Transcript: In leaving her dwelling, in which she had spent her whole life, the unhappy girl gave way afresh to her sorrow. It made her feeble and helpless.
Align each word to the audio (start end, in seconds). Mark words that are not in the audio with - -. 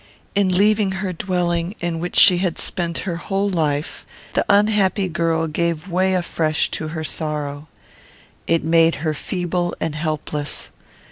In 0.33 0.49
leaving 0.49 0.93
her 0.93 1.13
dwelling, 1.13 1.75
in 1.79 1.99
which 1.99 2.15
she 2.15 2.39
had 2.39 2.57
spent 2.57 3.01
her 3.05 3.17
whole 3.17 3.47
life, 3.47 4.03
the 4.33 4.43
unhappy 4.49 5.07
girl 5.07 5.45
gave 5.45 5.89
way 5.89 6.15
afresh 6.15 6.71
to 6.71 6.87
her 6.87 7.03
sorrow. 7.03 7.67
It 8.47 8.63
made 8.63 8.95
her 9.05 9.13
feeble 9.13 9.75
and 9.79 9.93
helpless. 9.93 10.71